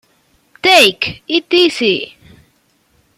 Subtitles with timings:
[0.63, 2.17] Take It Easy!